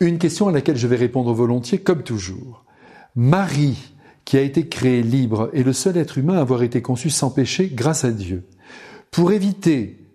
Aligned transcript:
Une 0.00 0.18
question 0.18 0.48
à 0.48 0.52
laquelle 0.52 0.78
je 0.78 0.86
vais 0.86 0.96
répondre 0.96 1.34
volontiers, 1.34 1.78
comme 1.78 2.02
toujours. 2.02 2.64
Marie, 3.14 3.92
qui 4.24 4.38
a 4.38 4.40
été 4.40 4.66
créée 4.66 5.02
libre, 5.02 5.50
est 5.52 5.62
le 5.62 5.74
seul 5.74 5.98
être 5.98 6.16
humain 6.16 6.38
à 6.38 6.40
avoir 6.40 6.62
été 6.62 6.80
conçu 6.80 7.10
sans 7.10 7.30
péché 7.30 7.68
grâce 7.68 8.04
à 8.04 8.10
Dieu. 8.10 8.48
Pour 9.10 9.30
éviter 9.32 10.06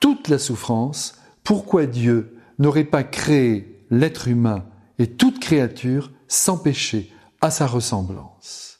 toute 0.00 0.28
la 0.28 0.38
souffrance, 0.38 1.14
pourquoi 1.44 1.86
Dieu 1.86 2.36
n'aurait 2.58 2.84
pas 2.84 3.04
créé 3.04 3.86
l'être 3.90 4.28
humain 4.28 4.66
et 4.98 5.06
toute 5.06 5.38
créature 5.38 6.12
sans 6.28 6.58
péché, 6.58 7.10
à 7.40 7.50
sa 7.50 7.66
ressemblance? 7.66 8.78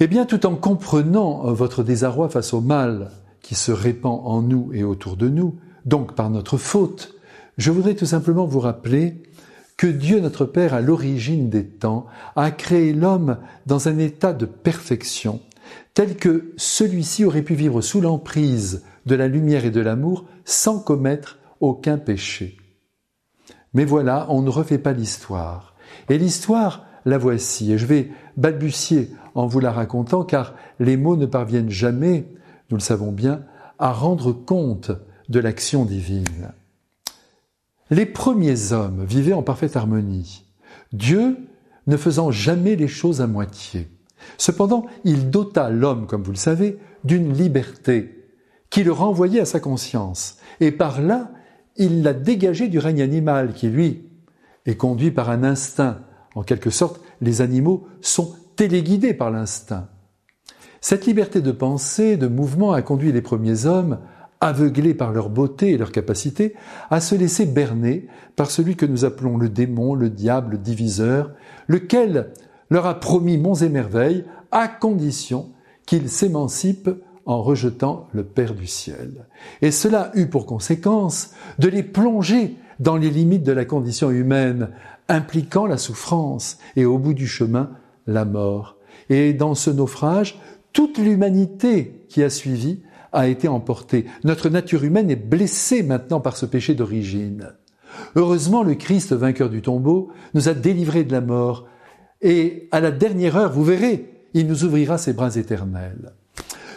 Eh 0.00 0.06
bien, 0.06 0.26
tout 0.26 0.44
en 0.44 0.56
comprenant 0.56 1.50
votre 1.54 1.82
désarroi 1.82 2.28
face 2.28 2.52
au 2.52 2.60
mal 2.60 3.12
qui 3.40 3.54
se 3.54 3.72
répand 3.72 4.20
en 4.24 4.42
nous 4.42 4.70
et 4.74 4.84
autour 4.84 5.16
de 5.16 5.28
nous, 5.28 5.58
donc 5.86 6.14
par 6.14 6.28
notre 6.28 6.58
faute, 6.58 7.13
je 7.58 7.70
voudrais 7.70 7.94
tout 7.94 8.06
simplement 8.06 8.46
vous 8.46 8.60
rappeler 8.60 9.22
que 9.76 9.86
Dieu 9.86 10.20
notre 10.20 10.44
Père, 10.44 10.74
à 10.74 10.80
l'origine 10.80 11.50
des 11.50 11.66
temps, 11.66 12.06
a 12.36 12.50
créé 12.50 12.92
l'homme 12.92 13.38
dans 13.66 13.88
un 13.88 13.98
état 13.98 14.32
de 14.32 14.46
perfection, 14.46 15.40
tel 15.94 16.16
que 16.16 16.52
celui-ci 16.56 17.24
aurait 17.24 17.42
pu 17.42 17.54
vivre 17.54 17.80
sous 17.80 18.00
l'emprise 18.00 18.84
de 19.06 19.14
la 19.14 19.28
lumière 19.28 19.64
et 19.64 19.70
de 19.70 19.80
l'amour 19.80 20.24
sans 20.44 20.78
commettre 20.78 21.38
aucun 21.60 21.98
péché. 21.98 22.56
Mais 23.72 23.84
voilà, 23.84 24.26
on 24.30 24.42
ne 24.42 24.50
refait 24.50 24.78
pas 24.78 24.92
l'histoire. 24.92 25.74
Et 26.08 26.18
l'histoire, 26.18 26.86
la 27.04 27.18
voici, 27.18 27.72
et 27.72 27.78
je 27.78 27.86
vais 27.86 28.10
balbutier 28.36 29.10
en 29.34 29.46
vous 29.46 29.60
la 29.60 29.72
racontant, 29.72 30.24
car 30.24 30.54
les 30.78 30.96
mots 30.96 31.16
ne 31.16 31.26
parviennent 31.26 31.70
jamais, 31.70 32.26
nous 32.70 32.76
le 32.76 32.82
savons 32.82 33.12
bien, 33.12 33.42
à 33.78 33.92
rendre 33.92 34.32
compte 34.32 34.92
de 35.28 35.40
l'action 35.40 35.84
divine. 35.84 36.52
Les 37.90 38.06
premiers 38.06 38.72
hommes 38.72 39.04
vivaient 39.04 39.34
en 39.34 39.42
parfaite 39.42 39.76
harmonie, 39.76 40.44
Dieu 40.92 41.36
ne 41.86 41.96
faisant 41.96 42.30
jamais 42.30 42.76
les 42.76 42.88
choses 42.88 43.20
à 43.20 43.26
moitié. 43.26 43.90
Cependant, 44.38 44.86
il 45.04 45.30
dota 45.30 45.68
l'homme, 45.68 46.06
comme 46.06 46.22
vous 46.22 46.30
le 46.30 46.36
savez, 46.36 46.78
d'une 47.04 47.32
liberté 47.32 48.30
qui 48.70 48.82
le 48.84 48.92
renvoyait 48.92 49.40
à 49.40 49.44
sa 49.44 49.60
conscience, 49.60 50.38
et 50.60 50.72
par 50.72 51.00
là, 51.00 51.30
il 51.76 52.02
l'a 52.02 52.14
dégagé 52.14 52.68
du 52.68 52.78
règne 52.78 53.02
animal 53.02 53.52
qui, 53.52 53.68
lui, 53.68 54.08
est 54.66 54.76
conduit 54.76 55.10
par 55.10 55.30
un 55.30 55.44
instinct. 55.44 56.00
En 56.34 56.42
quelque 56.42 56.70
sorte, 56.70 57.00
les 57.20 57.40
animaux 57.40 57.86
sont 58.00 58.34
téléguidés 58.56 59.14
par 59.14 59.30
l'instinct. 59.30 59.88
Cette 60.80 61.06
liberté 61.06 61.40
de 61.40 61.52
pensée, 61.52 62.16
de 62.16 62.26
mouvement 62.26 62.72
a 62.72 62.82
conduit 62.82 63.12
les 63.12 63.22
premiers 63.22 63.66
hommes 63.66 63.98
aveuglés 64.44 64.94
par 64.94 65.12
leur 65.12 65.30
beauté 65.30 65.70
et 65.70 65.78
leur 65.78 65.90
capacité, 65.90 66.54
à 66.90 67.00
se 67.00 67.14
laisser 67.14 67.46
berner 67.46 68.06
par 68.36 68.50
celui 68.50 68.76
que 68.76 68.86
nous 68.86 69.04
appelons 69.04 69.38
le 69.38 69.48
démon, 69.48 69.94
le 69.94 70.10
diable, 70.10 70.52
le 70.52 70.58
diviseur, 70.58 71.30
lequel 71.66 72.32
leur 72.68 72.86
a 72.86 73.00
promis 73.00 73.38
monts 73.38 73.54
et 73.54 73.70
merveilles 73.70 74.24
à 74.52 74.68
condition 74.68 75.50
qu'ils 75.86 76.10
s'émancipent 76.10 76.90
en 77.26 77.42
rejetant 77.42 78.06
le 78.12 78.22
Père 78.22 78.54
du 78.54 78.66
ciel. 78.66 79.26
Et 79.62 79.70
cela 79.70 80.10
eut 80.14 80.26
pour 80.26 80.44
conséquence 80.44 81.30
de 81.58 81.68
les 81.68 81.82
plonger 81.82 82.56
dans 82.80 82.96
les 82.96 83.10
limites 83.10 83.44
de 83.44 83.52
la 83.52 83.64
condition 83.64 84.10
humaine, 84.10 84.68
impliquant 85.08 85.66
la 85.66 85.78
souffrance 85.78 86.58
et 86.76 86.84
au 86.84 86.98
bout 86.98 87.14
du 87.14 87.26
chemin, 87.26 87.70
la 88.06 88.26
mort. 88.26 88.76
Et 89.08 89.32
dans 89.32 89.54
ce 89.54 89.70
naufrage, 89.70 90.38
toute 90.74 90.98
l'humanité 90.98 92.04
qui 92.10 92.22
a 92.22 92.28
suivi 92.28 92.80
a 93.14 93.28
été 93.28 93.48
emporté. 93.48 94.06
Notre 94.24 94.48
nature 94.48 94.84
humaine 94.84 95.10
est 95.10 95.16
blessée 95.16 95.82
maintenant 95.82 96.20
par 96.20 96.36
ce 96.36 96.46
péché 96.46 96.74
d'origine. 96.74 97.52
Heureusement, 98.16 98.62
le 98.62 98.74
Christ, 98.74 99.12
vainqueur 99.12 99.48
du 99.48 99.62
tombeau, 99.62 100.10
nous 100.34 100.48
a 100.48 100.54
délivrés 100.54 101.04
de 101.04 101.12
la 101.12 101.20
mort. 101.20 101.66
Et 102.22 102.68
à 102.72 102.80
la 102.80 102.90
dernière 102.90 103.36
heure, 103.36 103.52
vous 103.52 103.64
verrez, 103.64 104.10
il 104.34 104.46
nous 104.46 104.64
ouvrira 104.64 104.98
ses 104.98 105.12
bras 105.12 105.36
éternels. 105.36 106.12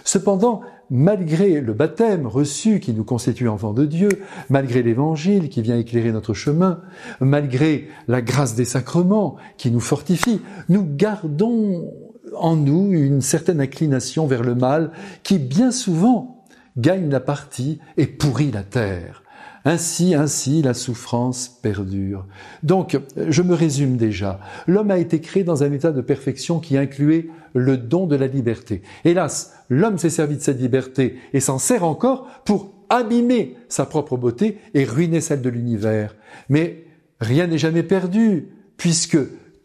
Cependant, 0.03 0.61
malgré 0.89 1.59
le 1.59 1.73
baptême 1.73 2.27
reçu 2.27 2.79
qui 2.79 2.93
nous 2.93 3.03
constitue 3.03 3.49
enfants 3.49 3.73
de 3.73 3.85
Dieu, 3.85 4.09
malgré 4.49 4.81
l'évangile 4.81 5.49
qui 5.49 5.61
vient 5.61 5.77
éclairer 5.77 6.11
notre 6.11 6.33
chemin, 6.33 6.81
malgré 7.19 7.89
la 8.07 8.21
grâce 8.21 8.55
des 8.55 8.65
sacrements 8.65 9.35
qui 9.57 9.69
nous 9.69 9.81
fortifie, 9.81 10.41
nous 10.69 10.87
gardons 10.87 11.91
en 12.35 12.55
nous 12.55 12.91
une 12.91 13.21
certaine 13.21 13.61
inclination 13.61 14.27
vers 14.27 14.43
le 14.43 14.55
mal 14.55 14.91
qui 15.23 15.39
bien 15.39 15.71
souvent 15.71 16.45
gagne 16.77 17.09
la 17.09 17.19
partie 17.19 17.79
et 17.97 18.07
pourrit 18.07 18.51
la 18.51 18.63
terre. 18.63 19.23
Ainsi, 19.65 20.15
ainsi, 20.15 20.61
la 20.61 20.73
souffrance 20.73 21.49
perdure. 21.61 22.25
Donc, 22.63 22.97
je 23.17 23.41
me 23.41 23.53
résume 23.53 23.97
déjà. 23.97 24.39
L'homme 24.65 24.91
a 24.91 24.97
été 24.97 25.19
créé 25.19 25.43
dans 25.43 25.61
un 25.61 25.73
état 25.73 25.91
de 25.91 25.99
perfection 25.99 26.59
qui 26.59 26.77
incluait 26.77 27.27
le 27.53 27.75
don 27.75 28.07
de 28.07 28.15
la 28.15 28.27
liberté. 28.27 28.81
Hélas, 29.03 29.55
l'homme 29.69 29.97
s'est 29.97 30.09
servi 30.09 30.37
de 30.37 30.41
cette 30.41 30.61
liberté 30.61 31.17
et 31.33 31.41
s'en 31.41 31.57
sert 31.57 31.83
encore 31.83 32.27
pour 32.45 32.71
abîmer 32.89 33.57
sa 33.67 33.85
propre 33.85 34.15
beauté 34.15 34.59
et 34.73 34.85
ruiner 34.85 35.19
celle 35.19 35.41
de 35.41 35.49
l'univers. 35.49 36.15
Mais 36.47 36.85
rien 37.19 37.47
n'est 37.47 37.57
jamais 37.57 37.83
perdu, 37.83 38.47
puisque 38.77 39.17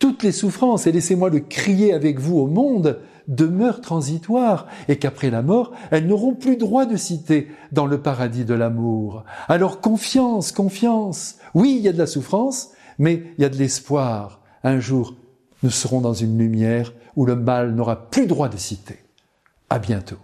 toutes 0.03 0.25
les 0.25 0.33
souffrances, 0.33 0.89
et 0.89 0.93
laissez-moi 0.93 1.31
le 1.31 1.39
crier 1.39 1.93
avec 1.93 2.19
vous 2.19 2.37
au 2.37 2.49
monde, 2.49 2.99
demeurent 3.29 3.81
transitoires 3.81 4.67
et 4.89 4.97
qu'après 4.99 5.31
la 5.31 5.43
mort, 5.43 5.71
elles 5.93 6.09
n'auront 6.09 6.35
plus 6.35 6.57
droit 6.57 6.87
de 6.87 6.97
citer 6.97 7.47
dans 7.71 7.87
le 7.87 8.03
paradis 8.03 8.45
de 8.45 8.53
l'amour. 8.53 9.23
Alors 9.47 9.81
confiance, 9.81 10.51
confiance. 10.51 11.37
Oui, 11.55 11.77
il 11.79 11.85
y 11.85 11.89
a 11.89 11.93
de 11.93 11.99
la 11.99 12.09
souffrance, 12.09 12.71
mais 12.99 13.23
il 13.39 13.43
y 13.43 13.45
a 13.45 13.49
de 13.49 13.57
l'espoir. 13.57 14.41
Un 14.65 14.81
jour, 14.81 15.15
nous 15.63 15.71
serons 15.71 16.01
dans 16.01 16.15
une 16.15 16.37
lumière 16.37 16.93
où 17.15 17.25
le 17.25 17.37
mal 17.37 17.73
n'aura 17.73 18.11
plus 18.11 18.27
droit 18.27 18.49
de 18.49 18.57
citer. 18.57 18.99
À 19.71 19.79
bientôt. 19.79 20.19